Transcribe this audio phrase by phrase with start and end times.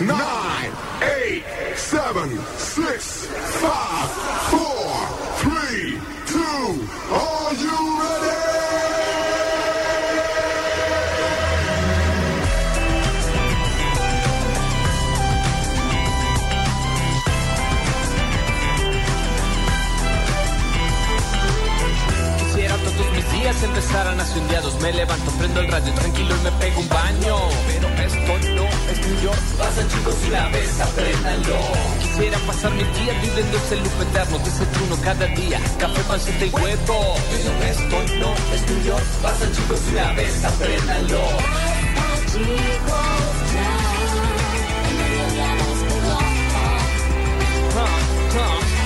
[0.00, 1.44] nine, eight,
[1.76, 3.26] seven, six,
[3.60, 4.10] five,
[4.50, 5.06] four,
[5.42, 6.88] three, two.
[7.14, 8.52] Are you ready?
[23.62, 26.88] Empezaran así un día dos Me levanto, prendo el radio tranquilo y me pego un
[26.88, 27.36] baño
[27.68, 28.51] Pero esto no es
[29.06, 31.56] New York Pasa chicos y la vez, apréndanlo
[32.00, 37.16] Quisiera pasar mi día viviendo ese loop eterno Desayuno cada día, café, panceta y huevo.
[37.30, 41.20] Pero esto no es New York Pasa chicos y la vez, apréndanlo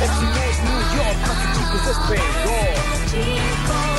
[0.03, 3.96] Esto no es New York, pasa chicos, despegó Necesito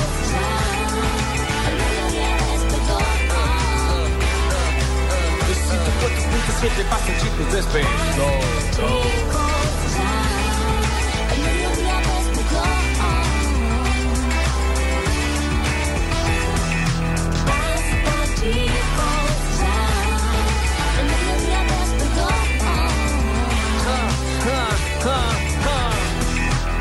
[6.57, 7.87] 4.7 pasa chicos, despegó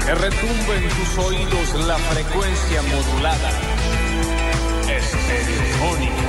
[0.04, 3.50] Que retumbe en tus oídos la frecuencia modulada.
[4.88, 6.26] Estereofónica.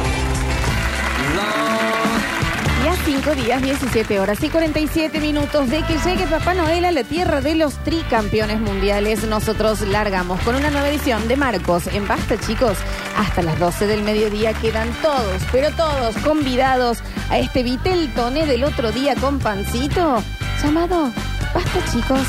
[3.08, 7.04] Ya 5 días, 17 horas y 47 minutos de que llegue Papá Noel a la
[7.04, 9.24] tierra de los tricampeones mundiales.
[9.24, 12.78] Nosotros largamos con una nueva edición de Marcos en Basta, chicos.
[13.18, 18.66] Hasta las 12 del mediodía quedan todos, pero todos convidados a este Vitel Toné del
[18.66, 20.22] otro día con pancito
[20.62, 21.12] llamado
[21.54, 22.22] Basta, chicos,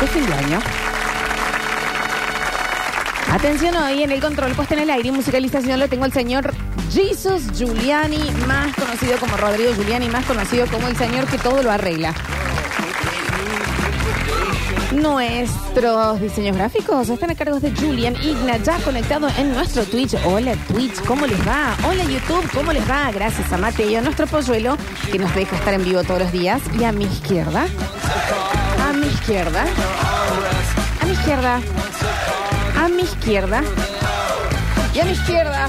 [0.00, 0.87] de fin año.
[3.32, 6.54] Atención hoy en el control puesto en el aire y musicalización lo tengo el señor
[6.90, 11.70] Jesus Giuliani, más conocido como Rodrigo Giuliani, más conocido como el señor que todo lo
[11.70, 12.14] arregla.
[14.92, 20.14] Nuestros diseños gráficos están a cargo de Julian Igna, ya conectado en nuestro Twitch.
[20.24, 21.76] Hola Twitch, ¿cómo les va?
[21.86, 23.10] Hola YouTube, ¿cómo les va?
[23.12, 24.78] Gracias a Mateo, nuestro polluelo,
[25.12, 26.62] que nos deja estar en vivo todos los días.
[26.80, 27.66] Y a mi izquierda,
[28.82, 29.66] a mi izquierda,
[31.02, 31.60] a mi izquierda,
[32.88, 33.62] a mi izquierda
[34.94, 35.68] y a mi izquierda.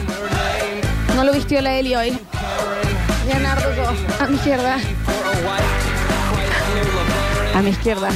[1.15, 2.17] No lo vistió la Eli hoy.
[3.27, 4.77] Leonardo yo, a mi izquierda.
[7.55, 8.09] A mi izquierda.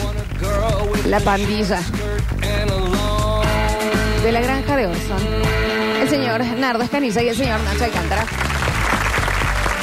[1.08, 1.82] La pandilla.
[4.24, 5.22] De la granja de Orson.
[6.02, 8.26] El señor Nardo Escanilla y el señor Nacho Alcántara.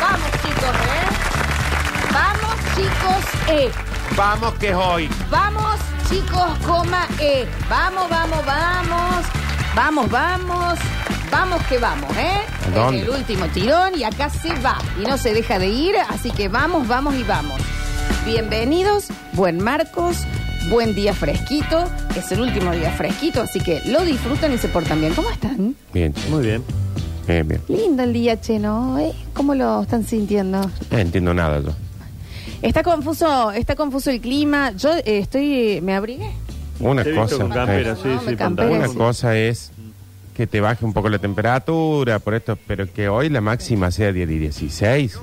[0.01, 1.07] Vamos, chicos, ¿eh?
[2.13, 3.71] Vamos, chicos, eh.
[4.17, 5.11] Vamos que es hoy.
[5.31, 5.79] Vamos,
[6.11, 7.47] chicos, coma, eh.
[7.69, 9.25] Vamos, vamos, vamos.
[9.75, 10.79] Vamos, vamos.
[11.31, 12.41] Vamos que vamos, ¿eh?
[12.67, 12.99] ¿A dónde?
[12.99, 14.79] En el último tirón y acá se va.
[15.01, 17.61] Y no se deja de ir, así que vamos, vamos y vamos.
[18.27, 20.17] Bienvenidos, buen Marcos,
[20.69, 21.85] buen día fresquito.
[22.17, 25.15] Es el último día fresquito, así que lo disfrutan y se portan bien.
[25.15, 25.77] ¿Cómo están?
[25.95, 26.29] Bien, che.
[26.29, 26.65] Muy bien.
[27.29, 27.63] bien, bien.
[27.69, 28.99] Lindo el día, che, ¿no?
[28.99, 29.13] ¿Eh?
[29.33, 30.69] ¿Cómo lo están sintiendo?
[30.91, 31.73] No entiendo nada yo.
[32.63, 34.73] Está confuso, está confuso el clima.
[34.77, 36.31] Yo eh, estoy, me abrigué.
[36.79, 38.97] Una Te he visto cosa, con campera, sí, No, sí, me campera, una sí.
[38.97, 39.71] cosa es
[40.35, 44.13] que te baje un poco la temperatura, por esto, pero que hoy la máxima sea
[44.13, 45.19] de 16.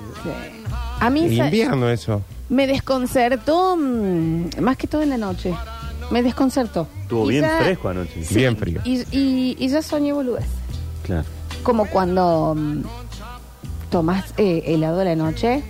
[0.99, 2.21] A mí sa- Invierno eso.
[2.49, 5.53] me desconcertó, mm, más que todo en la noche.
[6.11, 6.87] Me desconcertó.
[7.01, 8.23] Estuvo bien ya- fresco anoche.
[8.23, 8.81] Sí, Bien frío.
[8.83, 10.45] Y, y- y ya soñé boludez.
[11.03, 11.25] Claro.
[11.63, 12.81] Como cuando mm,
[13.89, 15.63] tomas eh, helado de la noche,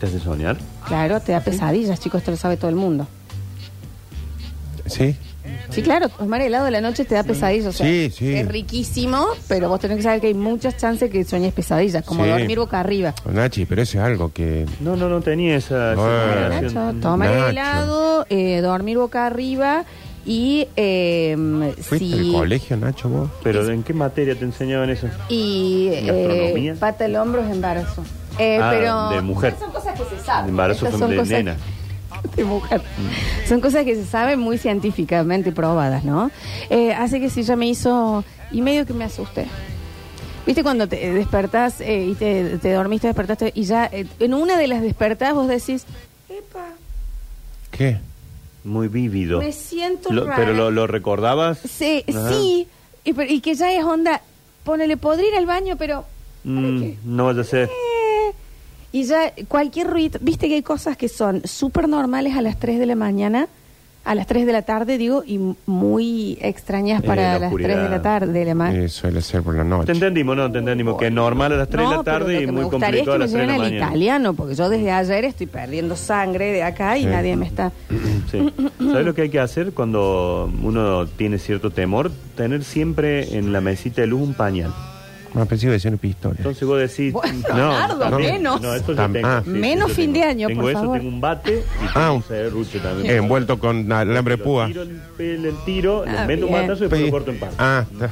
[0.00, 0.56] ¿Te hace soñar?
[0.88, 3.06] Claro, te da pesadillas, chicos, esto lo sabe todo el mundo.
[4.86, 5.14] ¿Sí?
[5.70, 7.66] Sí, claro, tomar helado de la noche te da pesadillas.
[7.66, 8.34] O sea, Sí, sí.
[8.34, 12.24] Es riquísimo, pero vos tenés que saber que hay muchas chances que sueñes pesadillas, como
[12.24, 12.30] Sí.
[12.30, 13.14] dormir boca arriba.
[13.30, 14.66] Nachi, pero eso es algo que...
[14.80, 16.32] No, no, no tenía esa, esa Bueno.
[16.32, 16.74] combinación.
[16.74, 17.48] Nacho, tomar Nacho.
[17.48, 19.84] helado, eh, dormir boca arriba
[20.24, 21.36] y eh,
[21.80, 23.30] ¿Fuiste si- al colegio, Nacho, vos?
[23.42, 25.06] Pero ¿en qué materia te enseñaban eso?
[25.28, 26.74] y eh, ¿Gastronomía?
[26.76, 28.04] pata el hombro es embarazo.
[28.38, 29.54] Eh, Ah, pero de mujer.
[29.58, 30.44] Son cosas que se saben.
[30.46, 31.56] De embarazo Estas fue son de cosas nena.
[32.36, 32.82] de mujer.
[33.48, 36.30] Son cosas que se saben muy científicamente probadas, ¿no?
[36.70, 38.24] Eh, así que sí, ya me hizo...
[38.50, 39.46] Y medio que me asusté.
[40.46, 44.56] ¿Viste cuando te despertás eh, y te, te dormiste, despertaste y ya eh, en una
[44.56, 45.84] de las despertadas vos decís,
[46.30, 46.64] epa,
[47.70, 47.98] ¿Qué?
[48.64, 49.40] Muy vívido.
[49.40, 50.36] me siento Lo- rara.
[50.36, 51.58] ¿Pero lo, lo recordabas?
[51.58, 52.30] Sí, Ajá.
[52.30, 52.66] sí.
[53.04, 54.22] Y, pero- y que ya es onda,
[54.64, 56.04] ponele, podría ir al baño, pero...
[56.44, 56.96] ¿para Mm, qué?
[57.04, 57.68] no vaya a ser.
[58.92, 62.78] Y ya cualquier ruido, viste que hay cosas que son súper normales a las 3
[62.78, 63.48] de la mañana,
[64.04, 67.68] A las 3 de la tarde, digo, y muy extrañas Eh, para la las oscuridad.
[67.74, 69.84] 3 de la tarde, la ma- Eh, suele ser por la noche.
[69.86, 70.50] Te entendimos, ¿no?
[70.50, 70.96] Te entendimos.
[70.96, 73.00] Que es normal a las 3 de la pero tarde y que muy me gustaría
[73.02, 73.86] es complicado que a me las 3 de lleven la al mañana.
[73.86, 77.06] italiano, porque yo desde ayer estoy perdiendo sangre de acá y Sí.
[77.08, 77.70] nadie me está...
[78.30, 78.50] Sí.
[78.78, 82.10] ¿Sabes lo que hay que hacer cuando uno tiene cierto temor?
[82.34, 84.72] Tener siempre en la mesita de luz un pañal.
[85.34, 86.34] Me pensé que iba a decir una pistola.
[86.38, 87.12] Entonces vos decís...
[87.12, 88.32] Bueno, Nardo, también.
[88.34, 88.60] menos.
[88.60, 89.28] No, eso yo Tam- tengo.
[89.28, 89.42] ah.
[89.46, 90.24] Menos yo fin tengo.
[90.24, 90.98] de año, Tengo por eso, favor.
[90.98, 93.10] tengo un bate y Ah, tengo un- un serrucho también.
[93.10, 94.66] Eh, envuelto con alambre Lo púa.
[94.66, 96.62] Tiro el, el- el tiro, Ah, le meto un bien.
[96.66, 97.56] batazo y después lo corto en parte.
[97.58, 98.10] Ah, está.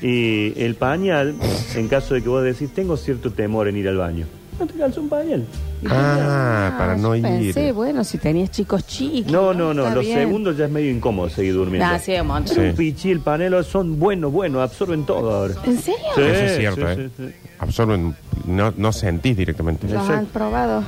[0.00, 1.34] Y el pañal,
[1.74, 4.26] en caso de que vos decís, tengo cierto temor en ir al baño.
[4.58, 5.44] No te calzo un pañal.
[5.88, 7.54] Ah, para no yo ir.
[7.54, 9.30] Pensé, bueno, si tenías chicos chicos.
[9.32, 9.82] No, no, no.
[9.82, 10.18] Está Los bien.
[10.18, 11.86] segundos ya es medio incómodo seguir durmiendo.
[11.88, 12.54] Ah, sí, un montón.
[12.56, 12.72] Sí.
[12.76, 15.54] pichi, el panelo son buenos, buenos, absorben todo ahora.
[15.64, 16.00] ¿En serio?
[16.14, 17.10] Sí, Eso es cierto, sí, ¿eh?
[17.16, 17.48] sí, sí.
[17.58, 18.14] Absorben,
[18.46, 19.88] no, no sentís directamente.
[19.88, 20.82] ¿Los han probado?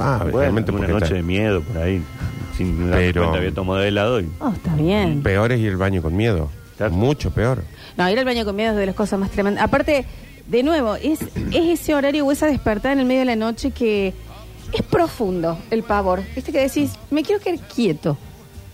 [0.00, 2.02] Ah, Bueno, realmente una porque noche está- de miedo por ahí.
[2.56, 4.28] Sin darme Pero- cuenta había tomado helado y...
[4.38, 5.22] Oh, está bien.
[5.22, 6.50] Peor es ir al baño con miedo.
[6.76, 6.92] Claro.
[6.92, 7.62] Mucho peor.
[7.96, 9.62] No, ir al baño con miedo es de las cosas más tremendas.
[9.64, 10.04] Aparte,
[10.46, 11.20] de nuevo, es,
[11.52, 14.12] es ese horario o esa despertada en el medio de la noche que
[14.72, 16.22] es profundo el pavor.
[16.34, 18.16] Viste que decís, me quiero quedar quieto.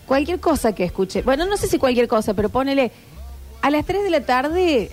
[0.06, 1.22] Cualquier cosa que escuche.
[1.22, 2.90] Bueno, no sé si cualquier cosa, pero ponele
[3.62, 4.90] a las 3 de la tarde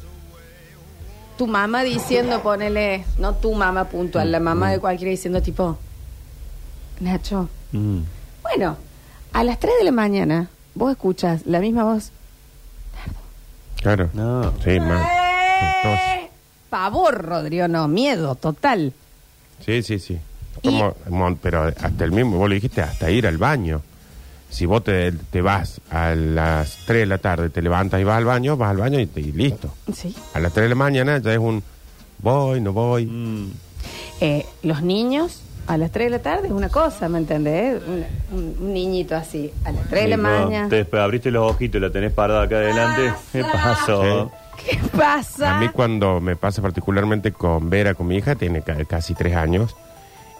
[1.37, 5.77] tu mamá diciendo, ponele, no tu mamá puntual, la mamá de cualquiera diciendo tipo,
[6.99, 7.99] Nacho, Mm.
[8.43, 8.77] bueno,
[9.33, 12.11] a las 3 de la mañana vos escuchas la misma voz.
[13.81, 14.09] Claro.
[14.13, 14.51] No.
[14.63, 15.03] Sí, mal.
[15.83, 16.26] Tos.
[16.67, 16.69] ¡Eh!
[16.69, 18.93] Pavor, Rodrigo, no, miedo total.
[19.65, 20.17] Sí, sí, sí.
[20.63, 23.81] Como- mon- pero hasta el mismo, vos lo dijiste, hasta ir al baño.
[24.49, 28.17] Si vos te, te vas a las 3 de la tarde, te levantas y vas
[28.17, 29.73] al baño, vas al baño y, te- y listo.
[29.93, 30.15] Sí.
[30.33, 31.61] A las 3 de la mañana ya es un
[32.19, 33.05] voy, no voy.
[33.05, 33.51] Mm.
[34.21, 37.81] Eh, los niños a las 3 de la tarde es una cosa, ¿me entendés?
[38.31, 40.69] Un, niñito así, a las 3 de la mañana.
[40.69, 43.13] Te después abriste los ojitos y la tenés parada acá adelante.
[43.33, 44.31] ¿Qué pasó?
[44.57, 45.57] ¿Qué pasa?
[45.57, 49.35] A mí cuando me pasa particularmente con Vera, con mi hija, tiene ca- casi 3
[49.35, 49.75] años,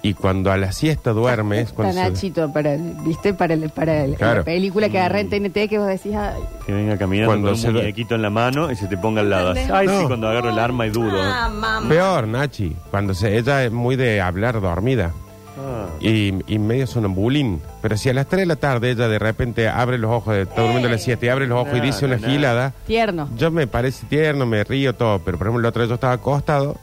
[0.01, 1.61] y cuando a la siesta duermes...
[1.69, 3.33] Está cuando se- Nachito para, el- ¿viste?
[3.33, 4.39] Para, el- para el- Claro.
[4.39, 7.57] la película que agarré en TNT que vos decís, ay, Que venga caminando Cuando con
[7.57, 9.49] se un lo- muñequito en la mano y se te ponga al lado.
[9.49, 9.71] ¿Entendés?
[9.71, 10.07] Ay, sí, No.
[10.07, 11.17] cuando agarro el arma y duro.
[11.21, 11.89] ah, mamá.
[11.89, 15.11] Peor, Nachi, cuando se, ella es muy de hablar dormida.
[15.59, 15.87] Ah.
[15.99, 17.61] y, y medio sonambulín.
[17.81, 20.61] Pero si a las 3 de la tarde ella de repente abre los ojos, está
[20.61, 22.27] durmiendo a las 7 y abre los ojos y No, dice no, una no.
[22.31, 23.29] gilada, Tierno.
[23.37, 25.19] yo me parece tierno, me río todo.
[25.19, 26.77] Pero por ejemplo, la otra vez yo estaba acostado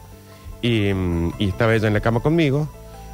[0.63, 2.69] y, mm, y estaba ella en la cama conmigo.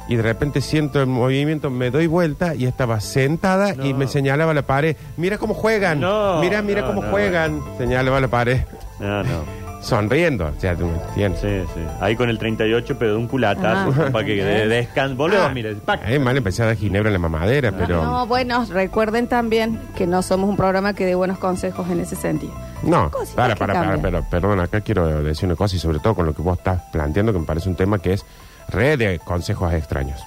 [0.09, 3.99] Y de repente siento el movimiento, me doy vuelta y estaba sentada y No.
[3.99, 4.95] me señalaba a la pared.
[5.15, 5.99] Mira cómo juegan.
[6.01, 7.61] No, mira, mira no, cómo no, juegan.
[7.77, 8.61] Señalaba a la pared.
[8.99, 9.60] No, no.
[9.81, 10.45] Sonriendo.
[10.55, 11.41] O sea, tú me entiendes.
[11.41, 11.81] Sí, sí.
[11.99, 14.09] Ahí con el 38, pero de un culatazo Ah.
[14.11, 15.15] para que de, descanse.
[15.15, 15.73] Volvemos, Ah, mire.
[15.75, 16.01] pac.
[16.19, 18.03] mal empecé a dar ginebra en la mamadera, pero...
[18.03, 22.15] No, bueno, recuerden también que no somos un programa que dé buenos consejos en ese
[22.15, 22.53] sentido.
[22.83, 24.01] No, Cositas para, que para, para, cambian.
[24.01, 26.81] pero perdón, acá quiero decir una cosa y sobre todo con lo que vos estás
[26.91, 28.25] planteando, que me parece un tema que es
[28.69, 30.19] re de consejos extraños.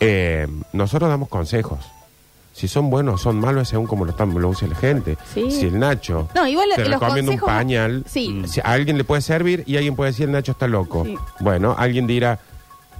[0.00, 1.78] Eh, nosotros damos consejos.
[2.52, 5.16] Si son buenos o son malos, según como lo, están, lo usa la gente.
[5.32, 5.50] Sí.
[5.50, 8.42] Si el Nacho No, igual te los recomienda un pañal, Sí.
[8.46, 11.04] si a alguien le puede servir y alguien puede decir el Nacho está loco.
[11.04, 11.16] Sí.
[11.38, 12.38] Bueno, alguien dirá,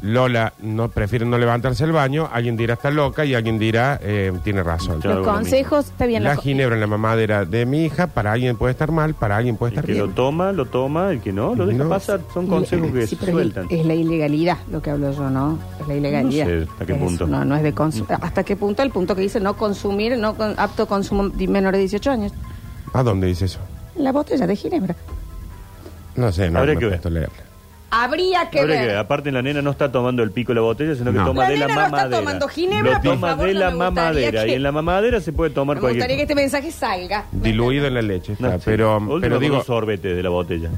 [0.03, 4.33] Lola no prefiere no levantarse el baño, alguien dirá está loca y alguien dirá eh,
[4.43, 5.01] tiene razón.
[5.03, 6.25] Yo hago Los lo consejos, está bien.
[6.25, 9.59] La ginebra en la mamadera de mi hija, para alguien puede estar mal, para alguien
[9.59, 10.07] puede El estar que bien.
[10.07, 11.11] lo toma, lo toma.
[11.11, 11.91] El que no, lo deja No.
[11.91, 12.21] pasar.
[12.33, 13.67] Son consejos que Sí, se pero sueltan.
[13.69, 15.59] Es la ilegalidad lo que hablo yo, ¿no?
[15.81, 16.47] Es la ilegalidad.
[16.47, 17.27] No sé hasta qué Es punto.
[17.27, 18.83] No, no es de consu- ¿Hasta qué punto?
[18.83, 22.33] El punto que dice no consumir, no con- apto consumo de menores de 18 años.
[22.95, 23.59] ¿A dónde dice eso?
[23.97, 24.97] La botella de ginebra.
[26.17, 26.99] No sé, no Habría me que he ver.
[27.01, 27.50] puesto a leerla.
[28.03, 28.89] Habría que Habría ver.
[28.91, 31.27] que- aparte la nena no está tomando el pico de la botella, sino que No.
[31.27, 32.19] toma La de la nena no está mamadera.
[32.19, 34.45] tomando ginebra, lo por toma favor, de no la me gustaría mamadera.
[34.45, 37.25] que- Y en la mamadera se puede tomar Me cualquier gustaría que este mensaje salga.
[37.33, 38.63] Diluido en la leche, está, No, sí.
[38.65, 40.71] pero, Último pero con digo, un sorbete de la botella.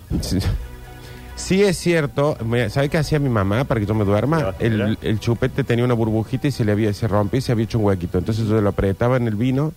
[1.36, 4.54] sí es cierto, me- ¿sabe qué hacía mi mamá para que yo me ¿La duerma?
[4.58, 7.64] El, el chupete tenía una burbujita y se le había, se rompía y se había
[7.64, 8.18] hecho un huequito.
[8.18, 9.72] Entonces yo lo apretaba en el vino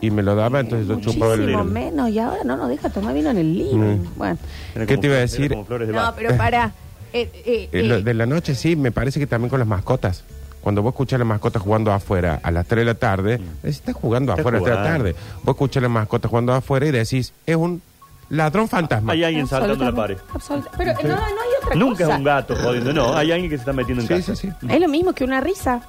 [0.00, 1.72] y me lo daba, entonces yo chupaba el Muchísimo vino.
[1.74, 2.10] menos.
[2.10, 3.46] Y ahora no nos deja tomar vino en el.
[3.72, 4.06] Mm.
[4.16, 4.38] Bueno.
[4.74, 5.50] Era ¿Qué como te iba a decir?
[5.50, 6.14] como flores de No, Bach.
[6.16, 6.72] pero para.
[7.12, 9.68] Eh, eh, Eh, lo- eh, de la noche sí, me parece que también con las
[9.68, 10.24] mascotas.
[10.60, 13.76] Cuando vos escuchas a las mascotas jugando afuera a las 3 de la tarde, decís,
[13.78, 15.14] está jugando Está afuera a las 3 de la tarde.
[15.42, 17.82] Vos escuchas a las mascotas jugando afuera y decís, es un
[18.28, 19.12] ladrón fantasma.
[19.12, 20.16] Hay alguien saltando la pared.
[20.32, 22.12] absolutamente- absoluta- Pero no, no hay otra Nunca cosa.
[22.12, 23.16] es un gato jodiendo, no.
[23.16, 24.36] Hay alguien que se está metiendo en Sí, casa.
[24.36, 24.66] sí, sí.
[24.68, 25.82] Es lo mismo que una risa.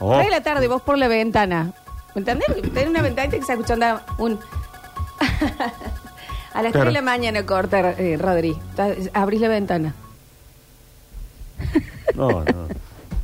[0.00, 0.14] Oh.
[0.14, 1.72] Tres de la tarde, vos por la ventana.
[2.14, 2.46] ¿Me entendés?
[2.72, 4.38] Tenés una ventana que está escuchando un.
[6.54, 6.86] a las 3 Claro.
[6.86, 8.56] de la mañana corta, eh, Rodri.
[9.12, 9.94] Abrís la ventana.
[12.14, 12.68] No, no.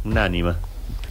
[0.05, 0.59] Un ánima.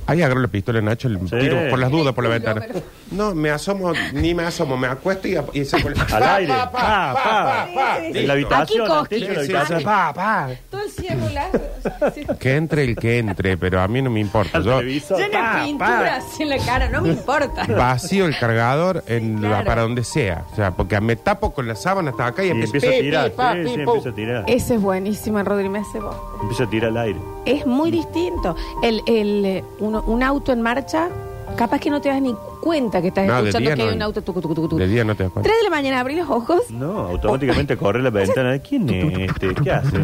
[0.10, 1.36] Ahí agarro la pistola Nacho, le Sí.
[1.40, 2.66] tiro por las dudas por la ventana.
[3.12, 5.96] No, me asomo, ni me asomo, me acuesto y, y saco el...
[6.14, 6.54] Al aire.
[6.72, 7.68] Pa, pa.
[8.04, 9.30] En la habitación, Aquí al cosquillas.
[9.30, 9.80] techo de la Sí, sí, habitación.
[9.80, 10.50] sí, pa, pa.
[10.72, 12.12] Todo el cielo la...
[12.14, 12.26] sí.
[12.40, 14.58] Que entre el que entre, pero a mí no me importa.
[14.58, 15.20] Al Yo televisor.
[15.20, 16.16] Llena Pa, de pintura pa.
[16.16, 17.66] así en la cara, no me importa.
[17.68, 19.66] vacío el cargador en la- claro.
[19.66, 20.46] para donde sea.
[20.52, 23.30] O sea, porque me tapo con la sábana hasta acá y, Y empiezo a tirar.
[23.32, 23.82] pi, pa, Sí, pi, sí, pu.
[23.92, 24.44] empieza a tirar.
[24.48, 26.16] Ese es buenísimo, Rodri, me hace vos.
[26.42, 27.20] Empieza a tirar al aire.
[27.50, 28.56] Es muy distinto.
[28.84, 31.10] El, el, eh, uno- un auto en marcha,
[31.58, 33.96] capaz que no te das ni cuenta que estás No, de escuchando día que hay
[33.96, 34.80] un auto tucu, tucu, tucu, tucu.
[34.80, 35.50] De día no te das cuenta.
[35.50, 36.70] Tres de la mañana abrí los ojos.
[36.70, 38.60] No, automáticamente corre la ventana.
[38.60, 39.54] ¿Quién es este?
[39.56, 39.98] ¿Qué hace?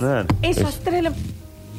[0.00, 0.26] Nada.
[0.42, 1.12] Eso es tres de la...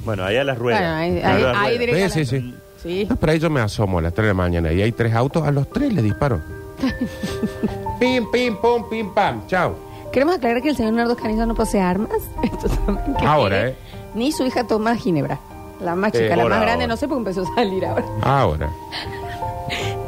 [0.05, 0.79] Bueno, allá las ruedas.
[0.81, 1.79] Bueno, ahí- Allá ahí- las ahí ruedas.
[1.79, 2.13] directo.
[2.13, 2.55] Sí, sí, sí.
[2.81, 3.07] Sí.
[3.09, 5.13] No, pero ahí yo me asomo a las 3 de la mañana y hay tres
[5.15, 6.39] autos, a los tres les disparo.
[7.99, 9.75] pim, pim, pum, pim, pam, chao.
[10.11, 12.09] Queremos aclarar que el señor Nardo Canizo no posee armas.
[12.43, 13.67] Esto también que Ahora.
[13.69, 13.75] ¿eh?
[14.17, 15.39] Ni su hija toma ginebra.
[15.79, 16.87] La más chica, Eh, la más grande, ahora.
[16.87, 18.05] no sé por qué empezó a salir ahora.
[18.21, 18.69] Ahora.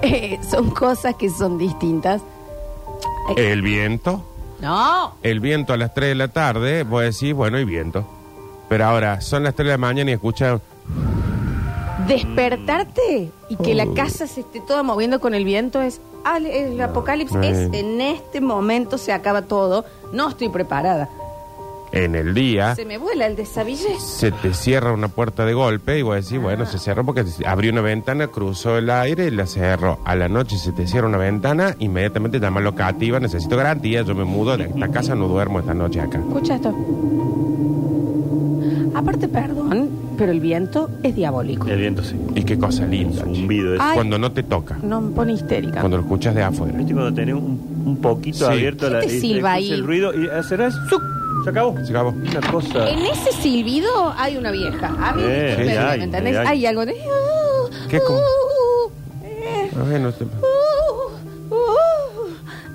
[0.01, 2.21] Eh, son cosas que son distintas.
[3.35, 4.23] El viento,
[4.61, 5.13] No.
[5.21, 8.05] el viento a las 3 de la tarde, vos decís, bueno, hay viento.
[8.69, 10.61] Pero ahora, son las 3 de la mañana y escuchan...
[12.07, 13.75] Despertarte y que Oh.
[13.75, 15.99] la casa se esté toda moviendo con el viento es.
[16.25, 17.49] ah, El apocalipsis Eh.
[17.71, 19.83] es en este momento se acaba todo.
[20.13, 21.09] No estoy preparada.
[21.91, 23.99] En el día Se me vuela el desabillé.
[23.99, 27.71] se te cierra una puerta de golpe y vos decís, bueno, se cerró porque abrió
[27.71, 29.99] una ventana, cruzó el aire y la cerró.
[30.05, 34.23] A la noche se te cierra una ventana, inmediatamente llama locativa, necesito garantía, yo me
[34.23, 36.19] mudo de esta casa, no duermo esta noche acá.
[36.19, 36.75] Escucha esto.
[38.93, 41.67] Aparte, perdón, pero el viento es diabólico.
[41.67, 42.15] El viento sí.
[42.35, 43.23] Y qué cosa linda.
[43.23, 43.83] Un zumbido ese.
[43.83, 43.95] Ay.
[43.95, 45.79] Cuando no te toca, No me pone histérica.
[45.79, 46.77] cuando lo escuchas de afuera.
[46.77, 48.43] ¿Viste cuando tenés un, un poquito Sí.
[48.45, 49.71] abierto ¿Qué la, te silba escuchas ahí?
[49.79, 51.01] el ruido y hacerás ¡zuc!
[51.43, 51.75] Se acabó.
[51.85, 52.09] Se acabó.
[52.09, 52.89] Una cosa.
[52.89, 54.87] En ese silbido hay una vieja.
[54.99, 56.37] A mí, Eh, me- sí, me- hay, ¿me entendés?
[56.37, 56.47] hay.
[56.47, 56.95] Hay algo de.
[57.89, 58.19] ¿Qué es como?
[58.19, 58.91] Uh,
[59.23, 61.57] eh, Ah, bueno, se- uh, uh.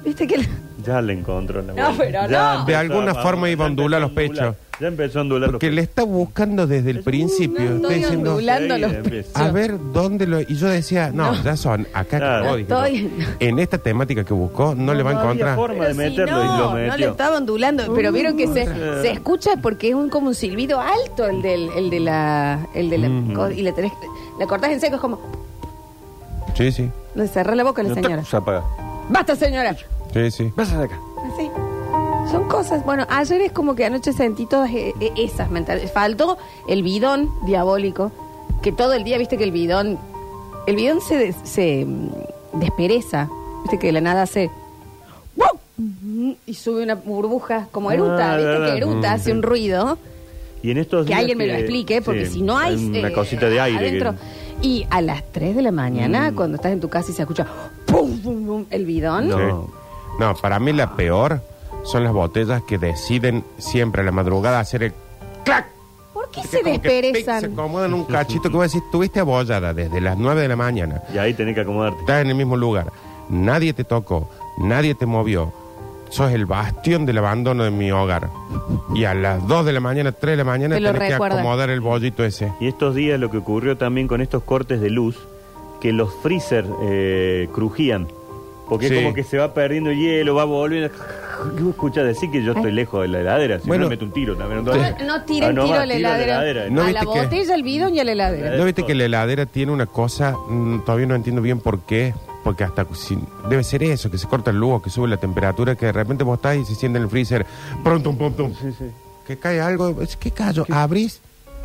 [0.05, 0.49] Viste que.
[0.85, 1.97] Ya le encontró la No, vuelta.
[1.99, 2.61] pero Ya no.
[2.61, 4.55] empezó De alguna a- forma iba a ondular empezó los pechos.
[4.81, 5.91] Ya empezó a ondular Porque los le pechos.
[5.91, 7.61] está buscando desde el principio.
[7.63, 9.33] Está estoy diciendo, ondulando Sí, los empieza.
[9.33, 9.49] pechos.
[9.49, 10.41] a ver dónde lo.
[10.41, 11.43] Y yo decía, no, No.
[11.45, 11.87] ya son.
[11.95, 12.43] Acá Claro.
[12.43, 12.85] acabó, dije, no.
[12.85, 15.57] Estoy- En esta temática que buscó, no, le va a había encontrar.
[15.57, 16.91] forma de Pero si meterlo y lo no, metió.
[16.91, 19.03] no le estaba ondulando, pero vieron que se, Uh.
[19.03, 22.91] se escucha porque es un como un silbido alto el del, el de la, el
[22.91, 23.93] de la co- y le tenés,
[24.41, 25.21] la cortás en seco es como
[26.57, 26.91] Sí, sí.
[27.15, 28.25] le cerrá la boca a la No, señora.
[28.25, 28.65] Se apaga.
[29.09, 29.77] Basta señora.
[30.13, 30.53] Sí, sí.
[30.57, 30.99] Vas de acá.
[31.33, 31.49] Así.
[32.35, 32.85] Son cosas.
[32.85, 35.93] Bueno, ayer es como que anoche sentí todas eh, eh, esas mentales.
[35.93, 36.37] Faltó
[36.69, 38.11] el bidón diabólico,
[38.63, 39.99] que todo el día, viste que el bidón,
[40.67, 42.11] el bidón se, des- se mm,
[42.55, 43.29] despereza,
[43.63, 44.51] viste que de la nada hace
[45.37, 46.37] ¡wow!
[46.47, 48.67] y sube una burbuja como eruta, Ah, viste verdad.
[48.73, 49.97] que eruta hace un ruido.
[50.63, 53.09] Y en estos Que días alguien me lo explique, porque sí, si no hay, una
[53.09, 53.79] eh, cosita de aire.
[53.79, 54.15] que- adentro.
[54.61, 56.35] Y a las 3 de la mañana, Mm.
[56.35, 57.47] cuando estás en tu casa y se escucha
[57.87, 58.65] ¡pum, pum, pum!
[58.71, 59.29] el bidón.
[59.29, 59.37] No.
[59.37, 59.73] Sí.
[60.19, 61.41] No, para mí la peor
[61.85, 64.93] son las botellas que deciden siempre a la madrugada hacer el
[65.45, 65.67] clac.
[66.13, 67.41] ¿Por qué se como que, pic, desperezan?
[67.41, 71.03] se acomodan un cachito que vos decís, tuviste abollada desde las 9 de la mañana.
[71.13, 72.01] Y ahí tenés que acomodarte.
[72.01, 72.91] Estás en el mismo lugar.
[73.29, 75.53] Nadie te tocó, nadie te movió.
[76.11, 78.31] Sos el bastión del abandono de mi hogar.
[78.95, 81.15] Y a las 2 de la mañana, 3 de la mañana, Te lo tenés que
[81.15, 82.53] acomodar el bollito ese.
[82.61, 85.19] Y estos días lo que ocurrió también con estos cortes de luz,
[85.81, 88.07] que los freezer eh, crujían.
[88.69, 88.95] Porque Sí.
[88.95, 90.89] es como que se va perdiendo el hielo, va volviendo.
[91.59, 93.61] ¿Qué escucha decir que yo estoy lejos de la heladera?
[93.61, 93.85] Si Bueno.
[93.85, 94.65] no me meto un tiro también.
[94.65, 96.35] No, no tiren Ah, no tiro va, a la tiro a la heladera.
[96.51, 96.71] heladera.
[96.71, 98.57] No a viste la que- botella, al bidón y a la heladera.
[98.57, 102.15] ¿No viste que la heladera tiene una cosa, mm, todavía no entiendo bien por qué?
[102.43, 103.19] Porque hasta si-
[103.51, 105.93] debe ser eso, que se corta el luz, o que sube la temperatura, que de
[105.93, 107.45] repente vos estás y se siente en el freezer,
[107.83, 108.15] pronto,
[108.61, 108.87] sí.
[109.27, 111.21] que cae algo, es que callo, abrís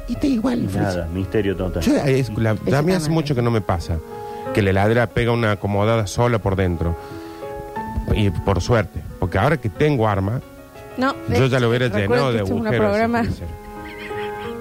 [0.08, 0.96] y te igual el freezer.
[1.00, 1.82] Nada, misterio total.
[1.84, 4.00] Yo, eh, es- la- a mí hace mucho que no me pasa
[4.60, 6.98] que la heladera pega una acomodada sola por dentro.
[8.14, 10.42] Y por suerte, porque ahora que tengo arma,
[10.98, 12.76] No, yo ya lo hubiera llenado de agujeros.
[12.78, 13.24] programa.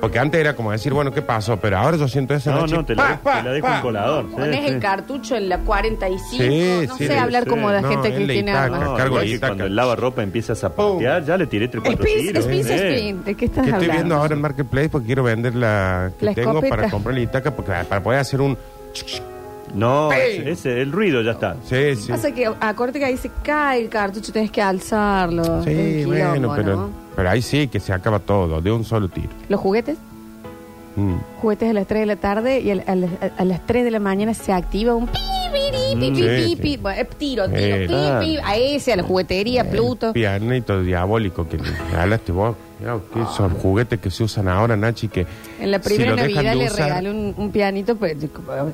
[0.00, 1.57] Porque antes era como decir, bueno, ¿qué pasó?
[1.57, 2.52] Pero ahora yo siento eso.
[2.52, 3.75] No, Nachi, no, te pa, la, pa, te la dejo pa.
[3.76, 4.26] un colador.
[4.28, 4.67] sí, Pones sí.
[4.69, 6.45] el cartucho en la 45.
[6.45, 7.50] Sí, no sí, sé sí, hablar sí.
[7.50, 8.81] como la No, gente que tiene armas.
[8.81, 12.47] No, Cargo que cuando el lavarropa empieza a zapatear, ya le tiré tres cuatro tiros.
[12.47, 16.35] ¿De qué estás Que estoy viendo ahora en Marketplace porque quiero vender la que La
[16.35, 16.76] tengo escopeta.
[16.76, 18.57] para comprar la itaca porque, para poder hacer un...
[19.75, 21.57] No, ese, ese- el ruido ya está.
[21.65, 22.11] Sí, sí.
[22.11, 25.63] Pasa que acuérdate que ahí se cae el cartucho, tenés que alzarlo.
[25.65, 26.91] Sí, Es un bueno, quilombo, pero, ¿no?
[27.17, 29.29] pero ahí sí que se acaba todo, de un solo tiro.
[29.49, 29.99] Los juguetes,
[30.97, 31.15] Mm.
[31.41, 33.91] juguetes a las 3 de la tarde y a, a las- a las 3 de
[33.93, 35.13] la mañana se activa un pi,
[35.53, 36.57] pi, pi, pi, Mm, pi, sí, pi, sí.
[36.57, 36.77] pi.
[36.79, 38.19] Bueno, eh, tiro, tiro, Eh, pi, ah.
[38.21, 40.13] pi, a ese, a la juguetería, Pluto.
[40.13, 42.57] Pianito diabólico que le hablaste vos.
[42.81, 45.27] Mirá, que esos juguetes que se usan ahora, Nachi, que
[45.61, 48.17] En la primera Navidad de le usar- regalé un, un pianito, pues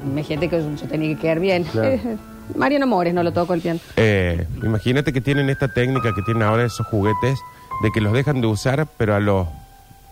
[0.05, 1.65] imagínate que yo tenía que quedar bien.
[2.57, 3.81] Mariano Mores no lo tocó el piano.
[3.97, 7.39] Eh, imagínate que tienen esta técnica que tienen ahora esos juguetes
[7.83, 9.47] de que los dejan de usar, pero a los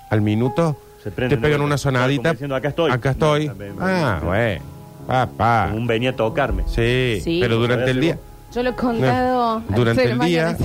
[0.09, 1.67] al minuto Se te pegan ¿no?
[1.67, 2.33] una sonadita.
[2.33, 2.91] Diciendo, "Acá estoy".
[2.91, 3.51] Acá estoy.
[3.79, 4.63] Ah, bueno.
[5.07, 5.71] Papá.
[5.75, 6.63] Un venía a tocarme.
[6.67, 7.39] Sí, Sí.
[7.43, 8.19] pero durante el día.
[8.55, 9.63] Yo lo he contado.
[9.69, 10.57] Durante el día.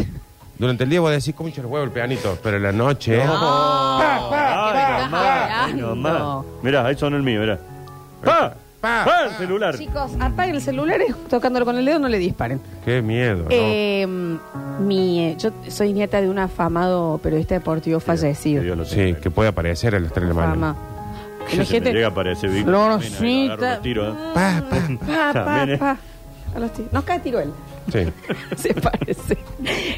[0.59, 2.37] Durante el día vos decís, ¿cómo hincha el huevo el pianito?
[2.41, 3.21] Pero en la noche.
[3.21, 3.37] Ay, ¿qué me
[5.01, 5.87] nomás, estás ay, hablando?
[5.95, 6.45] nomás.
[6.63, 7.59] Mirá, ahí sonó el mío, mirá.
[8.23, 8.53] ¡Pa!
[8.81, 9.05] Pa, ¡Pa!
[9.05, 9.25] pa.
[9.25, 9.77] El celular.
[9.77, 12.59] Chicos, apaguen el celular y tocándolo con el dedo no le disparen.
[12.85, 13.47] Qué miedo, ¿no?
[13.49, 14.07] Eh,
[14.79, 18.61] mi, eh, yo soy nieta de un afamado periodista deportivo fallecido.
[18.61, 19.19] Que Dios lo sí, tenga.
[19.19, 20.75] que puede aparecer a las 3 de la mañana.
[21.49, 22.73] Que se me llega a aparecer Víctor.
[22.73, 23.53] Florcita.
[23.53, 24.19] Agarro los tiros, ¿eh?
[24.33, 24.77] Pa, pa.
[25.07, 25.77] Pa, pa, También, ¿eh?
[25.77, 25.97] pa.
[26.55, 26.93] A los tiros.
[26.93, 27.51] Nos cae tiro él.
[27.91, 27.99] Sí.
[28.57, 29.37] Se parece.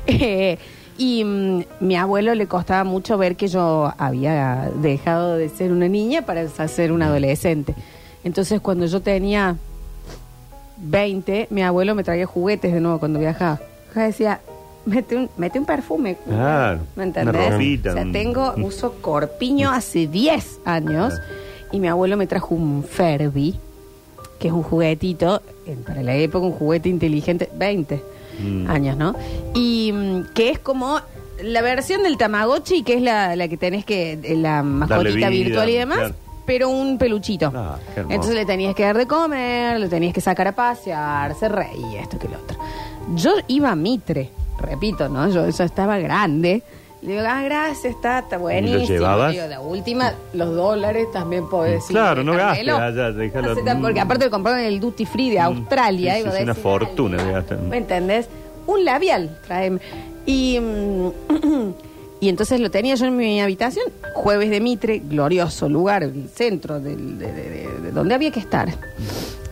[0.07, 0.57] Eh,
[0.97, 5.87] y mm, mi abuelo le costaba mucho ver que yo había dejado de ser una
[5.87, 7.73] niña para ser una adolescente.
[8.23, 9.55] Entonces, cuando yo tenía
[10.77, 13.59] 20, mi abuelo me traía juguetes de nuevo cuando viajaba.
[13.95, 14.39] Yo decía,
[14.85, 16.17] mete un, mete un perfume.
[16.25, 17.51] Claro, ¿Me una entendés?
[17.51, 21.13] ropita, o sea, un- tengo, uso corpiño hace 10 años
[21.71, 23.59] y mi abuelo me trajo un Ferbi,
[24.39, 28.01] que es un juguetito, eh, para la época un juguete inteligente, 20
[28.39, 28.69] Mm.
[28.69, 29.15] años, ¿no?
[29.53, 30.99] Y mm, que es como
[31.43, 35.29] la versión del Tamagotchi, que es la, la que tenés que, eh, la mascotita vida,
[35.29, 36.15] virtual y demás, claro.
[36.45, 37.51] pero un peluchito.
[37.53, 38.13] Ah, qué hermoso.
[38.15, 42.01] Entonces le tenías que dar de comer, le tenías que sacar a pasear, se reía,
[42.01, 42.57] esto que lo otro.
[43.15, 44.29] Yo iba a Mitre,
[44.61, 45.29] repito, ¿no?
[45.29, 46.63] Yo eso estaba grande.
[47.01, 48.85] Le digo, ah, gracias, está, está buenísimo.
[48.85, 49.31] llevabas?
[49.31, 51.95] Digo, la última, los dólares también podés decir.
[51.95, 53.55] Claro, no gastes allá, déjalo.
[53.81, 56.15] Porque aparte lo compraron en el Duty Free de Australia.
[56.15, 57.57] sí, y es una fortuna dale, de gastar.
[57.59, 58.27] ¿Me entendés?
[58.67, 59.79] Un labial, tráeme.
[60.25, 61.07] Y, mm,
[62.19, 66.81] y entonces lo tenía yo en mi habitación, jueves de Mitre, glorioso lugar, el centro
[66.81, 68.67] del- de, de- de- de donde había que estar.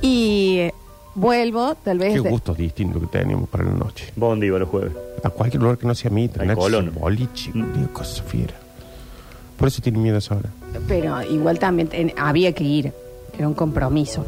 [0.02, 0.74] Y eh,
[1.18, 2.14] vuelvo, tal vez.
[2.14, 4.14] Qué de- gustos distintos que tenemos para la noche.
[4.16, 4.94] ¿Vos dónde iba los jueves?
[5.24, 6.92] A cualquier lugar que no sea Mitre, Al Nachi, Colón.
[6.98, 7.74] boliche, Mm.
[7.74, 8.54] digo, cosa fiera.
[9.58, 10.50] Por eso tiene miedo ahora.
[10.88, 12.94] Pero igual también ten- había que ir.
[13.38, 14.26] Era un compromiso.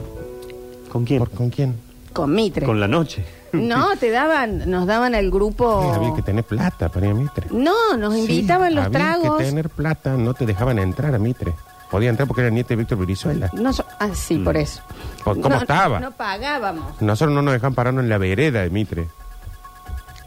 [0.91, 1.19] ¿Con quién?
[1.19, 1.75] ¿Por, ¿Con quién?
[2.13, 2.65] Con Mitre.
[2.65, 3.23] Con la noche.
[3.53, 5.83] No, te daban, nos daban el grupo.
[5.83, 7.47] Sí, había que tener plata para ir a Mitre.
[7.51, 9.37] No, nos Sí, invitaban los había tragos.
[9.37, 11.53] que tener plata, no te dejaban entrar a Mitre.
[11.89, 13.49] Podía entrar porque era nieta de Víctor Brizuela.
[13.53, 14.81] No, so- ah, sí, por eso.
[15.23, 15.99] ¿Cómo cómo No, estaba?
[15.99, 17.01] No pagábamos.
[17.01, 19.07] Nosotros no nos dejaban pararnos en la vereda de Mitre.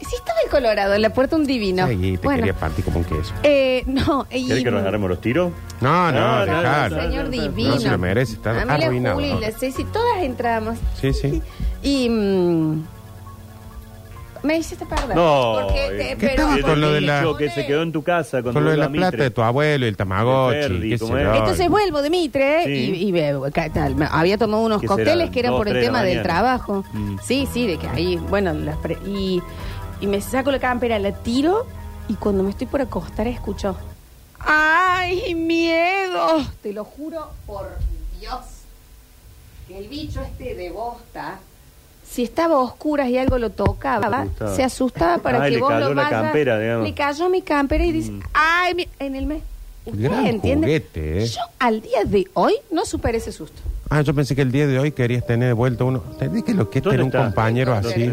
[0.01, 1.87] Sí, estaba el Colorado, en la puerta un divino.
[1.87, 3.33] Sí, te bueno, quería partir como un queso.
[3.43, 5.53] eh, no, y- ¿Querés que nos agarremos los tiros?
[5.79, 6.95] No, no, No, no, dejalo.
[6.97, 7.69] no, Señor no, divino.
[7.75, 9.15] No se lo merece, está A mí la arruinado.
[9.15, 10.77] Juli la Ceci, todas entramos.
[10.99, 11.41] Sí, sí.
[11.81, 12.09] Y.
[12.09, 12.83] mm,
[14.43, 15.15] me hiciste perder.
[15.15, 17.81] No, Porque eh, te- ¿qué pero- tal con lo de la- Dicho que se quedó
[17.81, 19.23] en tu casa cuando Con lo de la plata Mitre.
[19.23, 20.55] de tu abuelo y el tamagotchi.
[20.57, 21.27] De Ferdi, qué ¿cómo sé es?
[21.27, 21.35] yo.
[21.35, 22.71] Entonces vuelvo de Mitre Sí.
[22.71, 23.11] y, y.
[23.13, 25.31] Me- había tomado unos ¿Qué cócteles será?
[25.31, 26.33] que eran Dos, por el tres de la tema del mañana.
[26.33, 26.85] trabajo.
[26.93, 27.17] Mm.
[27.23, 29.41] Sí, sí, de que ahí, bueno, las pre- y,
[30.01, 31.65] y me saco la campera, la tiro
[32.09, 33.77] y cuando me estoy por acostar escucho,
[34.39, 36.43] ¡ay, miedo!
[36.61, 37.69] Te lo juro por
[38.19, 38.39] Dios,
[39.67, 41.39] que el bicho este de bosta,
[42.13, 44.55] si estaba a oscuras y algo lo tocaba, Se asustaba.
[44.55, 46.87] se asustaba para Ay, que le vos cayó lo la vayas- campera, digamos.
[46.87, 48.21] Le cayó mi campera y dice, Mm.
[48.33, 48.87] ¡ay, mi-".
[48.99, 49.41] en el mes!
[49.85, 50.69] ¿Ustedes Gran entienden?
[50.69, 51.25] juguete, ¿eh?
[51.27, 53.61] Yo al día de hoy no superé ese susto.
[53.89, 56.01] Ah, yo pensé que el día de hoy querías tener de vuelta uno.
[56.13, 57.23] ¿Entendés que lo que es ¿Dónde tener un está?
[57.25, 58.11] compañero ¿Dónde así?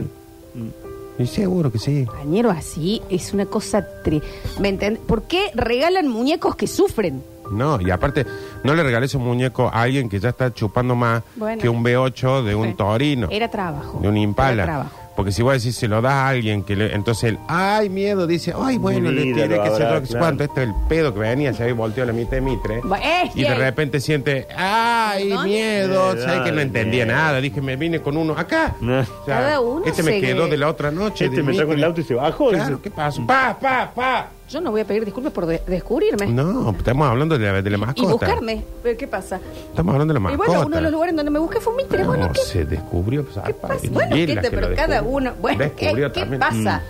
[1.19, 2.07] Y seguro que sí.
[2.07, 3.87] Compañero así es una cosa...
[4.03, 4.23] tri-
[4.59, 5.03] ¿Me entiendes?
[5.07, 7.23] ¿Por qué regalan muñecos que sufren?
[7.51, 8.25] No, y aparte,
[8.65, 11.61] no le regales un muñeco a alguien que ya está chupando más Bueno.
[11.61, 13.99] que un B8 de un Bueno, torino, Era trabajo.
[14.01, 14.65] de un Era impala.
[14.65, 14.91] trabajo.
[15.17, 18.27] Porque si vos decís, se lo das a alguien que le, entonces él, ay, miedo,
[18.27, 20.25] dice, ay, bueno, Mi le vida lo que se habrá, lo que sé claro.
[20.25, 22.81] cuánto, este es el pedo que venía, se había volteado la mitad de Mitre.
[22.83, 23.59] Bu- eh, Y de bien.
[23.59, 25.45] repente siente, ay, Perdón.
[25.45, 27.19] miedo, Eh, sabes que no entendía miedo.
[27.19, 28.77] nada, dije, me vine con uno acá.
[28.81, 29.01] No.
[29.21, 31.27] O sea, Cada uno este me se- quedó de la otra noche.
[31.27, 31.79] Este de me trajo Mitre.
[31.83, 32.49] el auto y se bajó.
[32.51, 32.81] Claro, dice.
[32.83, 33.27] ¿qué pasó?
[33.27, 34.29] Pa, pa, pa.
[34.51, 36.27] Yo no voy a pedir disculpas por de- descubrirme.
[36.27, 38.11] No, estamos hablando de la, de la y mascota.
[38.13, 38.65] buscarme.
[38.83, 39.39] ¿Pero qué pasa?
[39.69, 40.49] Estamos hablando de la Y mascota.
[40.49, 42.05] bueno, uno de los lugares donde me busqué fue un Mitre.
[42.05, 43.23] Bueno, No, ¿qué, se descubrió.
[43.25, 43.87] pues, qué apa, pasa?
[43.87, 45.17] y Bueno, ¿qué te- que lo pero cada descubrió.
[45.17, 45.33] uno...
[45.41, 46.41] Bueno, ¿qué, Descubrió qué también.
[46.41, 46.83] pasa?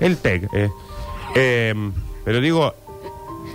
[0.00, 0.04] Mm.
[0.04, 0.48] El TEC.
[0.54, 0.70] eh.
[1.34, 1.74] Eh,
[2.24, 2.74] pero digo, Es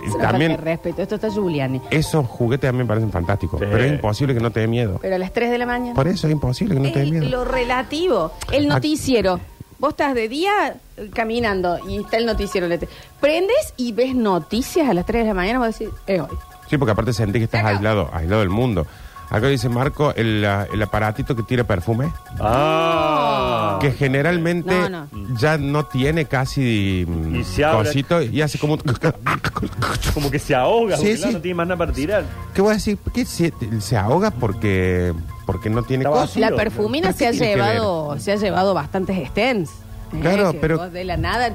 [0.02, 1.02] falta de también respeto.
[1.02, 1.80] Esto está Giuliani.
[1.90, 3.58] esos juguetes también me parecen fantásticos.
[3.60, 3.66] Sí.
[3.70, 4.98] Pero es imposible que no te dé miedo.
[5.00, 5.94] Pero a las 3 de la mañana.
[5.94, 7.28] Por eso es imposible que no te dé Es miedo.
[7.28, 8.32] lo relativo.
[8.52, 9.40] El noticiero.
[9.78, 12.66] Vos estás de día eh, caminando y está el noticiero.
[12.68, 12.88] Le te-
[13.20, 15.58] Prendes y ves noticias a las 3 de la mañana.
[15.58, 16.28] Vos decís, es hoy.
[16.70, 18.86] Sí, porque aparte sentí que estás aislado, aislado del mundo.
[19.28, 22.12] Acá dice Marco, el, ah, el aparatito que tira perfume.
[22.40, 23.78] Ah.
[23.80, 25.08] Que generalmente No, no.
[25.38, 28.80] ya no tiene casi mm, Y se abre- cosito y hace como un...
[30.14, 31.32] Como que se ahoga, Sí, porque sí.
[31.32, 32.24] no tiene más nada para tirar.
[32.54, 32.98] ¿Qué voy a decir?
[33.12, 35.12] ¿Qué se, se ahoga porque
[35.46, 36.40] porque no tiene vacío.
[36.42, 39.70] La perfumina ¿Pero se ha llevado, se ha llevado bastantes stents.
[39.70, 40.18] ¿eh?
[40.20, 41.54] Claro, Que pero- vos de la nada.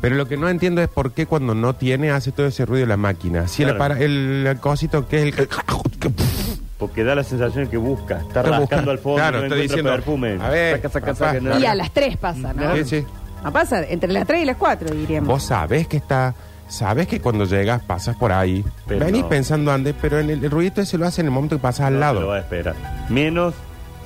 [0.00, 2.86] Pero lo que no entiendo es por qué cuando no tiene hace todo ese ruido
[2.86, 3.46] la máquina.
[3.46, 3.84] Si el, Claro.
[3.94, 5.48] apara- el, el cosito que es el...
[6.76, 8.16] Porque da la sensación que busca.
[8.16, 8.90] Está Está rascando buscando.
[8.90, 10.38] al fondo, Claro, no está encuentra diciendo, perfume.
[10.42, 11.18] a ver, saca, saca, papá.
[11.26, 11.60] saca, nada.
[11.60, 12.74] Y a las 3 pasa, ¿no?
[12.76, 13.06] Sí, sí.
[13.44, 15.28] No pasa, entre las 3 y las 4 diríamos.
[15.28, 16.34] Vos sabés que está...
[16.72, 18.64] Sabés que cuando llegas pasas por ahí.
[18.86, 19.28] Pero venís no.
[19.28, 21.86] pensando antes, pero en el, el ruidito ese lo hace en el momento que pasas
[21.88, 22.20] al lado.
[22.22, 22.74] lo va a esperar.
[23.10, 23.54] Menos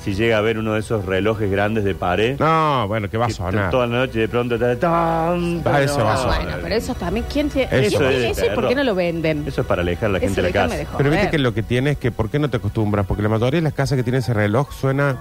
[0.03, 2.39] si llega a ver uno de esos relojes grandes de pared.
[2.39, 3.71] No, bueno, que va a que sonar.
[3.71, 6.43] Toda la noche de pronto te tan, Ah, eso va a sonar.
[6.45, 7.69] bueno, pero eso también, ¿quién tiene?
[7.87, 9.45] Eso ¿quién es tiene de eso y por qué no lo venden?
[9.47, 10.77] Eso es para alejar a la Eso gente de la casa.
[10.77, 10.99] de joder.
[10.99, 13.07] Pero viste que lo que tiene es que ¿por qué no te acostumbras?
[13.07, 15.17] Porque la mayoría de las casas que tienen ese reloj suena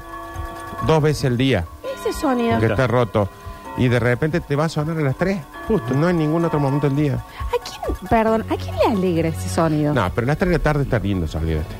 [0.88, 1.66] dos veces al día,
[2.02, 2.60] Ese sonido.
[2.60, 3.30] que está roto.
[3.78, 5.40] Y de repente te va a sonar a las tres.
[5.68, 5.94] Justo.
[5.94, 7.16] No en ningún otro momento del día.
[7.16, 9.94] ¿A quién, perdón, ¿a quién le alegra ese sonido?
[9.94, 11.76] No, pero a las tres de la tarde está lindo salir este.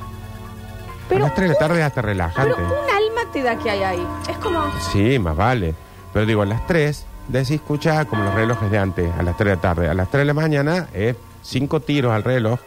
[1.08, 2.54] pero a las tres de la tarde es hasta pero relajante.
[2.54, 2.62] un
[2.94, 4.06] alma te da que hay ahí.
[4.28, 4.60] Es como.
[4.92, 5.74] Sí, más vale.
[6.12, 9.48] Pero digo, a las tres decís, escucha como los relojes de antes, a las tres
[9.50, 9.88] de la tarde.
[9.88, 12.58] A las tres de la mañana es cinco tiros al reloj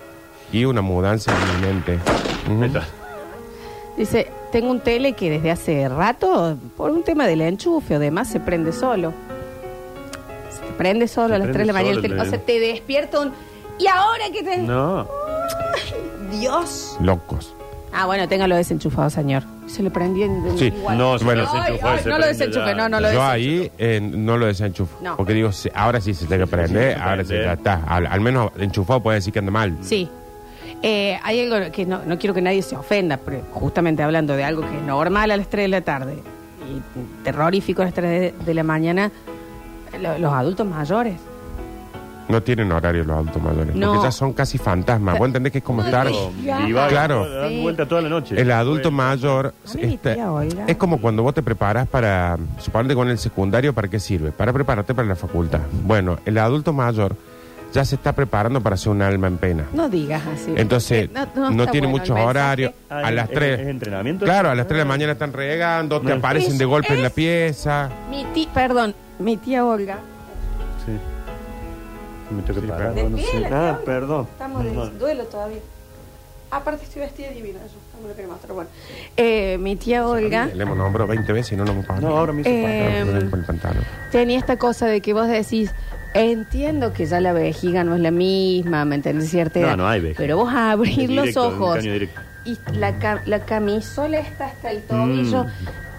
[0.51, 1.99] y una mudanza inminente.
[2.49, 2.63] Ujú.
[2.63, 2.83] Ahí está.
[3.99, 8.29] Dice, tengo un tele que desde hace rato, por un tema del enchufe o demás,
[8.29, 9.13] se prende solo.
[10.49, 11.89] Se te prende solo Se a las 3 de la prende mañana.
[11.89, 12.21] el solo, tele.
[12.21, 13.31] O sea, te despierta un...
[13.77, 14.57] ¿Y ahora qué te...?
[14.57, 15.07] No.
[16.31, 16.97] Dios.
[17.01, 17.53] Locos.
[17.91, 19.43] Ah, bueno, téngalo desenchufado, señor.
[19.67, 20.71] Se le prendió en, Sí.
[20.95, 21.41] No, se Bueno.
[21.43, 22.75] lo desenchufó Ay, y ay, se no lo prende desenchufe, ya.
[22.75, 23.31] no, no lo Yo desenchufe.
[23.31, 24.97] ahí eh, no lo desenchufo.
[25.01, 25.17] No.
[25.17, 27.83] Porque digo, se- ahora sí se tiene que prender, ahora sí ya está.
[27.87, 29.75] Al, al menos enchufado puede decir que anda mal.
[29.81, 30.07] Sí.
[30.81, 34.43] Eh, hay algo que no, no quiero que nadie se ofenda, pero justamente hablando de
[34.45, 36.13] algo que es normal a las 3 de la tarde
[36.69, 39.11] y terrorífico a las 3 de, de la mañana,
[40.01, 41.15] lo- los adultos mayores.
[42.29, 43.75] No tienen horario los adultos mayores.
[43.75, 43.87] No.
[43.93, 45.17] Porque ya son casi fantasmas.
[45.17, 46.07] Vos entendés que es como estar...
[46.89, 47.27] Claro.
[47.27, 48.39] Dan vuelta toda la noche.
[48.39, 50.65] El adulto mayor A mí mi este, tía Olga.
[50.67, 54.31] es como cuando vos te preparas para, suponete con el secundario, ¿para qué sirve?
[54.31, 55.61] Para prepararte para la facultad.
[55.83, 57.15] Bueno, el adulto mayor
[57.73, 59.65] ya se está preparando para ser un alma en pena.
[59.73, 60.53] No digas así.
[60.55, 61.23] Entonces, Eh, no,
[61.63, 62.73] está tiene bueno muchos horarios.
[62.89, 63.59] Ah, a ¿es- las es- 3.
[63.59, 64.25] es entrenamiento?
[64.25, 66.15] Claro, a las 3 de la mañana están regando, te No.
[66.15, 67.89] aparecen de golpe en la pieza.
[68.09, 69.99] Mi tía, perdón, mi tía Olga.
[70.85, 70.91] Sí.
[72.35, 72.93] Me tengo que Sí, parar.
[72.93, 73.11] perdón.
[73.13, 73.25] no sé.
[73.33, 73.79] Ah, Olga.
[73.85, 74.27] perdón.
[74.31, 74.85] Estamos de No.
[74.87, 75.59] duelo todavía.
[76.51, 78.53] Aparte estoy vestida divina, yo no lo quería mostrar.
[78.53, 78.69] Bueno,
[79.17, 82.07] eh, mi tía Olga Le hemos nombrado 20 veces y no nos hemos pagado.
[82.09, 83.83] No, ahora me hizo Eh, el pantalón.
[84.11, 85.71] tenía esta cosa de que vos decís,
[86.13, 89.29] entiendo que ya la vejiga no es la misma, ¿me entendés?
[89.29, 89.77] Cierta No, edad.
[89.77, 90.17] no hay vejiga.
[90.17, 92.21] Pero vos abrir Es los un ojos caño directo.
[92.45, 95.47] y la, ca- la camisola está hasta el tobillo Mm.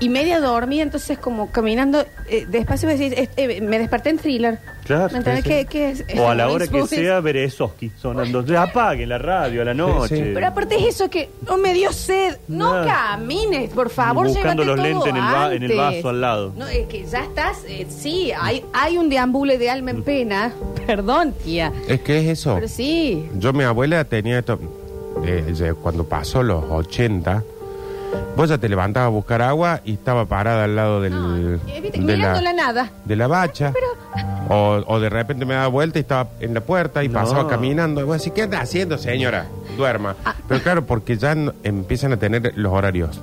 [0.00, 4.18] Y media dormida, entonces como caminando eh, despacio me decís, eh, eh, me desperté en
[4.18, 4.58] thriller.
[4.84, 5.44] Claro, ¿Me entendés?
[5.44, 5.56] sí, sí.
[5.56, 6.04] ¿Qué, qué es?
[6.18, 8.44] O a la hora que sea, Berezovsky sonando.
[8.44, 10.16] Ya Apaguen la radio a la noche.
[10.16, 10.30] Sí, sí.
[10.34, 12.38] Pero aparte es eso que no me dio sed.
[12.48, 16.08] No camines, por favor, Buscando llévate los todo lentes en el va- en el vaso
[16.08, 16.52] al lado.
[16.56, 20.52] No, es que ya estás, eh, sí, hay, hay un deambule de alma en pena.
[20.86, 21.72] Perdón, tía.
[21.86, 22.54] Es que es eso.
[22.54, 23.28] Pero sí.
[23.38, 24.58] Yo, mi abuela tenía esto.
[25.24, 27.44] eh, cuando pasó los 80,
[28.36, 31.12] vos ya te levantabas a buscar agua y estaba parada al lado del.
[31.12, 32.90] No, eh, viste, de, mirando la la, nada.
[33.04, 33.72] de la bacha.
[34.48, 37.14] O, o de repente me daba vuelta y estaba en la puerta y No.
[37.14, 38.00] pasaba caminando.
[38.00, 39.46] Y vos decís, ¿qué anda haciendo, señora?
[39.76, 40.16] Duerma.
[40.24, 40.34] Ah.
[40.48, 43.20] Pero claro, porque ya no- empiezan a tener los horarios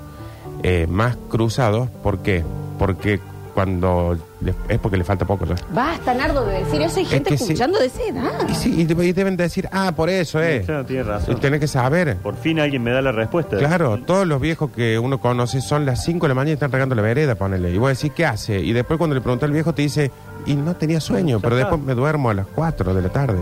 [0.63, 1.89] eh, más cruzados.
[2.03, 2.43] ¿Por qué?
[2.79, 3.19] Porque
[3.57, 4.15] cuando.
[4.41, 5.55] le- es porque le falta poco ya.
[5.73, 6.97] Basta, Nardo, de decir eso.
[6.97, 7.43] Hay Es gente que sí.
[7.45, 8.47] escuchando de esa edad.
[8.47, 10.63] Y, sí, y de- y deben decir, ah, por eso es.
[10.63, 11.39] Claro, tiene Y razón.
[11.39, 12.17] tenés que saber.
[12.17, 13.57] Por fin alguien me da la respuesta.
[13.57, 16.71] Claro, todos los viejos que uno conoce son las 5 de la mañana y están
[16.71, 17.71] regando la vereda, ponele.
[17.71, 18.59] Y vos decís, ¿qué hace?
[18.59, 20.11] Y después cuando le pregunté al viejo te dice,
[20.45, 21.69] y no tenía sueño, Ya pero está.
[21.71, 23.39] después me duermo a las 4 de la tarde.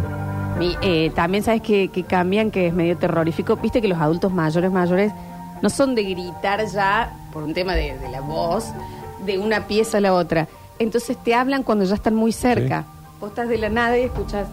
[0.82, 3.58] Eh, también sabes que, que cambian, que es medio terrorífico.
[3.58, 5.12] Viste que los adultos mayores, mayores,
[5.62, 8.65] no son de gritar ya, por un tema de, de la voz,
[9.26, 10.48] de una pieza a la otra.
[10.80, 12.86] Entonces te hablan cuando ya están muy cerca.
[13.20, 14.48] Vos estás de la nada y escuchas.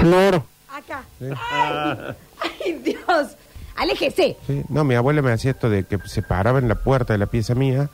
[0.00, 0.42] Flor.
[0.68, 1.02] Acá.
[1.34, 3.36] Ah, ¡Ay, Dios!
[3.76, 4.36] ¡Aléjese!
[4.46, 4.62] Sí.
[4.68, 7.26] No, mi abuela me hacía esto de que se paraba en la puerta de la
[7.26, 7.90] pieza mía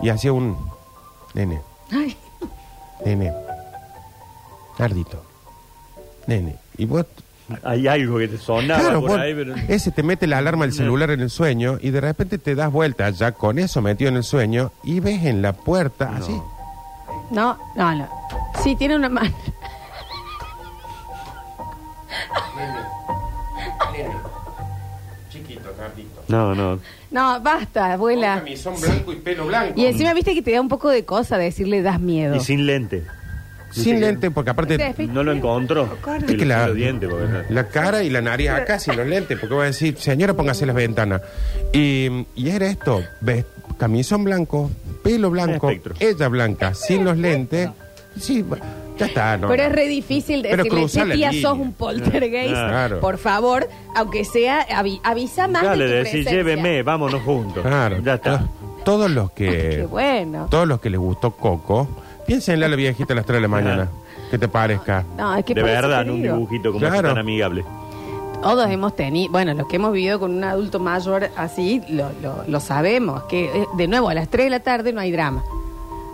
[0.00, 0.56] y hacía un...
[1.34, 2.16] Nene, Ay,
[3.04, 3.32] nene.
[4.78, 5.22] Ardito.
[6.26, 6.56] Nene.
[6.76, 7.06] Y vos...
[7.62, 9.54] hay algo que te sonaba Claro, por ahí, pero...
[9.68, 12.70] ese te mete la alarma del celular en el sueño y de repente te das
[12.72, 16.40] vuelta ya con eso metido en el sueño y ves en la puerta así.
[17.30, 18.08] no, no, no.
[18.62, 19.34] Sí, tiene una mano.
[25.30, 26.22] Chiquito, Carlito.
[26.28, 26.78] No, no.
[27.10, 28.36] No, basta, abuela.
[28.38, 29.74] Camisón blanco y pelo blanco.
[29.78, 32.36] Y encima viste que te da un poco de cosa decirle das miedo.
[32.36, 33.04] Y sin lente.
[33.72, 35.88] Sin lente, porque aparte No lo encontró.
[36.28, 39.38] Es que la, los dientes, porque- la cara y la nariz acá sin los lentes,
[39.38, 41.22] porque voy a decir, señora, póngase las ventanas.
[41.72, 43.44] Y, y era esto, ves,
[43.78, 44.70] camisón blanco,
[45.02, 45.94] pelo blanco, Espectro.
[46.00, 47.70] ella blanca, sin los lentes.
[48.18, 48.62] Sí, bueno,
[48.98, 49.48] ya está, ¿no?
[49.48, 51.48] Pero es re difícil Pero decirle, che, la tía, línea".
[51.48, 52.52] sos un poltergeist.
[52.52, 53.00] Claro.
[53.00, 56.30] Por favor, aunque sea, avi- avisa más Dale, de tu presencia.
[56.32, 57.62] lléveme, vámonos juntos.
[57.64, 58.00] Claro.
[58.04, 58.44] Ya está.
[58.84, 59.46] Todos los Qué
[59.78, 60.48] que, bueno.
[60.50, 63.48] todos los que les gustó Coco, piénsenle a la viejita a las 3 de la
[63.48, 63.88] mañana.
[64.30, 65.04] Que te parezca.
[65.16, 66.34] No, es que De por eso verdad, te no un digo.
[66.36, 67.08] dibujito como Claro.
[67.08, 67.64] tan amigable.
[68.42, 72.44] Todos hemos tenido, bueno, los que hemos vivido con un adulto mayor así, lo, lo-
[72.48, 75.44] lo sabemos, que eh, de nuevo a las 3 de la tarde no hay drama.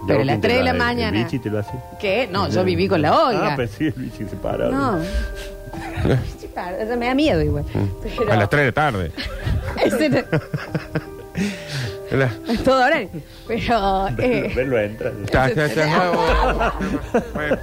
[0.07, 1.17] Pero a las 3 de la mañana...
[1.19, 1.73] ¿El bichi te lo hace?
[2.01, 2.29] ¿Qué?
[2.31, 3.53] No, yo viví con la Olga.
[3.53, 4.25] Ah, pensé el bichi.
[4.71, 4.99] No.
[6.39, 7.65] Sí, claro, eso me da miedo igual.
[8.03, 8.33] Pero.
[8.33, 9.13] A las 3 de la tarde.
[9.85, 10.19] ese no-
[12.11, 12.85] La- es todo.
[13.47, 14.09] Pero...
[14.19, 15.13] eh, Verlo entra.
[15.31, 16.73] Ta- ta- ta-
[17.35, 17.59] Bueno,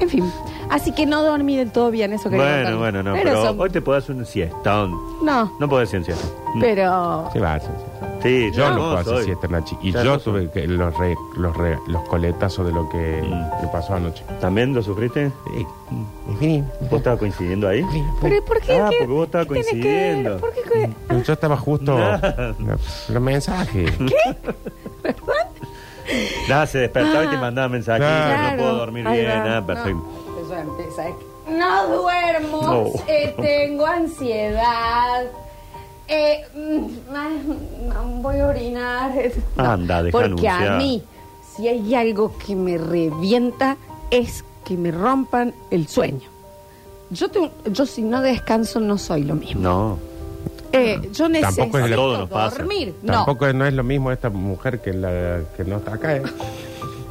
[0.00, 0.32] en fin.
[0.70, 2.78] Así que no dormí del todo bien, eso quería Bueno, contar.
[2.78, 3.12] bueno, no.
[3.14, 4.92] Pero, son- hoy te puedo hacer un siestón.
[5.22, 6.30] No, No puedo decir un siestón.
[6.60, 7.30] pero...
[7.32, 8.06] Sí, va, sí, sí.
[8.22, 9.24] Sí, Yo no, no, puedo hacer soy.
[9.24, 9.76] siesta, Nachi.
[9.82, 10.48] Y Ya yo no soy.
[10.48, 13.68] tuve que los, re- los, re- los coletazos de lo que Mm.
[13.70, 14.24] pasó anoche.
[14.40, 15.30] ¿También lo sufriste?
[16.40, 16.64] Sí.
[16.90, 17.84] ¿Vos estabas coincidiendo ahí?
[18.20, 18.72] ¿Pero por qué?
[18.80, 20.38] Ah, qué- porque vos estabas qué tenés que- coincidiendo.
[20.38, 20.62] ¿Por qué?
[21.08, 21.96] qué- Yo estaba justo.
[23.08, 23.92] Los, mensajes.
[26.48, 27.40] Nada, se despertaba y te Ah.
[27.40, 28.00] mandaba mensajes.
[28.06, 28.50] Claro.
[28.50, 29.30] No puedo dormir Ahí bien.
[29.30, 29.56] va.
[29.58, 30.04] Ah, perfecto.
[31.48, 32.84] No, duermo, No.
[33.06, 35.24] eh, tengo ansiedad.
[36.08, 39.12] Eh, mm, voy a orinar.
[39.56, 40.78] Anda, deja Porque a anunciar.
[40.78, 41.02] mí,
[41.56, 43.76] si hay algo que me revienta,
[44.10, 46.28] es que me rompan el sueño.
[47.10, 49.62] Yo, tengo- yo si no descanso no soy lo mismo.
[49.62, 49.98] No.
[50.72, 52.58] Eh, yo necesito Tampoco es lo- Todo nos pasa.
[52.58, 52.94] dormir.
[53.02, 53.12] No.
[53.12, 56.16] Tampoco no es lo mismo esta mujer que la que no está acá.
[56.16, 56.22] ¿eh?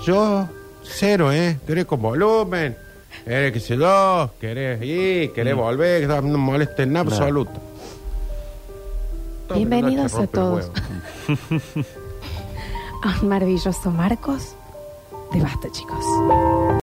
[0.06, 0.46] Yo,
[0.84, 1.58] cero, ¿eh?
[1.66, 2.78] Querés con volumen.
[3.24, 4.32] Querés que se yo.
[4.40, 5.32] Querés ir.
[5.34, 6.02] Querés volver.
[6.02, 7.52] que No me moleste en absoluto.
[9.48, 10.72] Todo Bienvenidos rompe a el todos.
[11.28, 11.86] huevo.
[13.04, 14.56] a un maravilloso Marcos
[15.32, 16.04] de Basta, chicos.